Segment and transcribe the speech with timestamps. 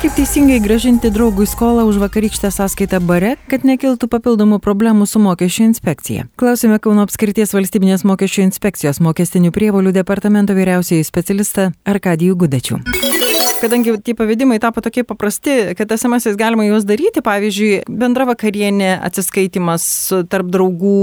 [0.00, 5.66] Kaip teisingai gražinti draugui skolą už vakarykštę sąskaitą bare, kad nekiltų papildomų problemų su mokesčių
[5.66, 6.24] inspekcija?
[6.40, 12.80] Klausime Kauno apskrities valstybinės mokesčių inspekcijos mokestinių prievolių departamento vyriausiai specialistą Arkadijų Gudačių
[13.60, 19.84] kadangi tie pavedimai tapo tokie paprasti, kad SMS-ais galima juos daryti, pavyzdžiui, bendra vakarienė, atsiskaitimas
[20.32, 20.96] tarp draugų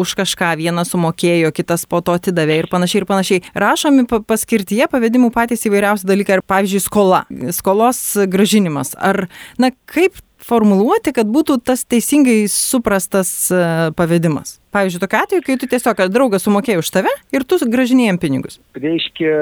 [0.00, 3.44] už kažką, vienas sumokėjo, kitas po to atidavė ir panašiai ir panašiai.
[3.64, 9.26] Rašomi paskirtyje pavedimų patys įvairiausi dalykai, ar pavyzdžiui, skola, skolos gražinimas, ar,
[9.60, 13.60] na, kaip formuluoti, kad būtų tas teisingai suprastas e,
[13.96, 14.58] pavedimas?
[14.74, 18.58] Pavyzdžiui, tokia atveju, kai tu tiesiog draugas sumokėjai už tave ir tu gražinėjai pinigus.
[18.76, 19.34] Reiškia,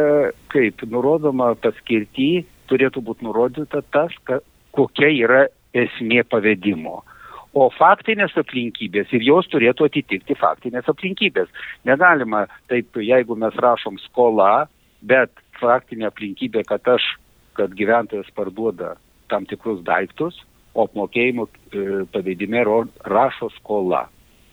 [0.53, 4.15] kaip nurodoma paskirti, turėtų būti nurodyta tas,
[4.77, 7.01] kokia yra esmė pavedimo.
[7.53, 11.51] O faktinės aplinkybės ir jos turėtų atitikti faktinės aplinkybės.
[11.85, 14.69] Negalima taip, jeigu mes rašom skola,
[15.05, 17.05] bet faktinė aplinkybė, kad aš,
[17.59, 18.95] kad gyventojas parduoda
[19.29, 20.39] tam tikrus daiktus,
[20.75, 24.07] o apmokėjimo e, pavedime rašo skola.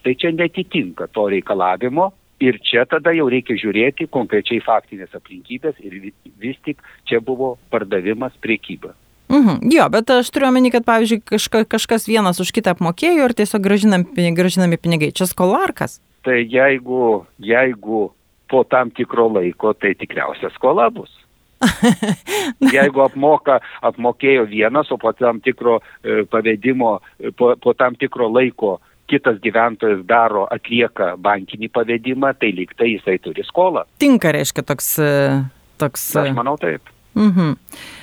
[0.04, 6.12] Tai čia netitinka to reikalavimo ir čia tada jau reikia žiūrėti konkrečiai faktinės aplinkybės ir
[6.40, 8.96] vis tik čia buvo pardavimas priekyba.
[9.30, 9.70] Mhm.
[9.70, 13.62] Jo, bet aš turiu omeny, kad pavyzdžiui kažka, kažkas vienas už kitą apmokėjo ir tiesiog
[13.62, 15.12] gražinami, gražinami pinigai.
[15.14, 16.00] Čia skola ar kas?
[16.26, 18.10] Tai jeigu, jeigu
[18.50, 21.14] po tam tikro laiko, tai tikriausia skola bus.
[22.76, 28.30] Jeigu apmoka, apmokėjo vienas, o po tam tikro e, pavedimo, e, po, po tam tikro
[28.32, 28.78] laiko
[29.10, 33.88] kitas gyventojas daro, atlieka bankinį pavedimą, tai lyg tai jisai turi skolą.
[34.02, 34.94] Tinka, reiškia, toks.
[35.02, 35.12] E,
[35.82, 36.12] toks...
[36.22, 36.94] Aš manau taip.
[37.20, 37.56] Mhm.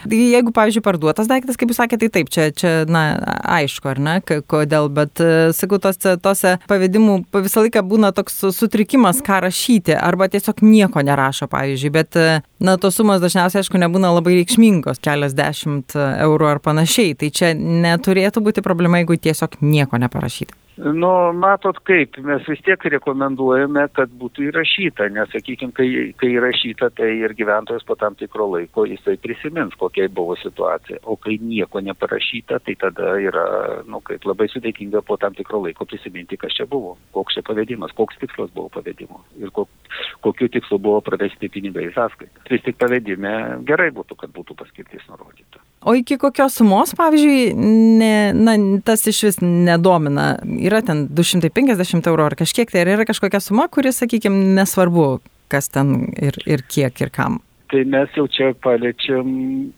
[0.06, 3.17] Tai jeigu, pavyzdžiui, parduotas daiktas, kaip jūs sakėte, tai taip, čia, čia na,
[3.56, 9.23] aišku, ar ne, kodėl, bet, e, sakau, tose, tose pavedimų visą laiką būna toks sutrikimas,
[9.25, 14.12] ką rašyti, arba tiesiog nieko nerašo, pavyzdžiui, bet, e, na, tos sumos dažniausiai, aišku, nebūna
[14.19, 19.98] labai reikšmingos, kelias dešimt eurų ar panašiai, tai čia neturėtų būti problema, jeigu tiesiog nieko
[20.05, 20.66] neparašyti.
[20.77, 25.86] Nu, matot kaip, mes vis tiek rekomenduojame, kad būtų įrašyta, nes, sakykime, kai,
[26.20, 31.01] kai įrašyta, tai ir gyventojas po tam tikro laiko jisai prisimins, kokia buvo situacija.
[31.08, 33.46] O kai nieko neparašyta, tai tada yra,
[33.89, 37.96] nu, kaip labai sudėtinga po tam tikro laiko prisiminti, kas čia buvo, koks čia pavedimas,
[37.96, 39.72] koks tikslas buvo pavedimo ir kok,
[40.20, 42.45] kokiu tikslu buvo pravesti pinigai į sąskaitą.
[42.52, 43.33] Vis tik pavedime
[43.64, 45.64] gerai būtų, kad būtų paskirtis nurodyta.
[45.86, 47.52] O iki kokios sumos, pavyzdžiui,
[48.01, 50.33] ne, na, tas iš vis nedomina
[50.68, 55.08] yra ten 250 eurų ar kažkiek, tai ar yra kažkokia suma, kuri, sakykime, nesvarbu,
[55.52, 57.40] kas ten ir, ir kiek ir kam.
[57.72, 59.28] Tai mes jau čia paliečiam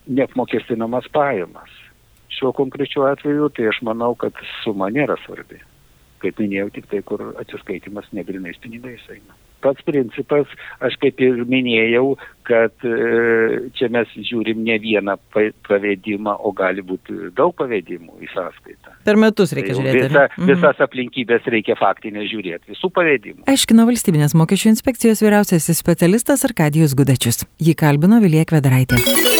[0.07, 1.73] neapmokestinamas pajamas.
[2.39, 5.63] Šiuo konkrečiu atveju, tai aš manau, kad suma nėra svarbi.
[6.23, 10.51] Kaip minėjau, tik tai, kur atsiskaitimas negrinais pinigais eina pats principas,
[10.85, 12.17] aš kaip ir minėjau,
[12.49, 15.19] kad e, čia mes žiūrim ne vieną
[15.69, 18.97] pavedimą, o gali būti daug pavedimų į sąskaitą.
[19.09, 20.05] Per metus reikia tai žiūrėti.
[20.09, 20.53] Visa, mhm.
[20.53, 23.45] visas aplinkybės reikia faktinės žiūrėti, visų pavedimų.
[23.53, 27.45] Aiškino valstybinės mokesčių inspekcijos vyriausiasis specialistas Arkadijus Gudačius.
[27.61, 29.38] Jį kalbino Vilija Kvedaraitė.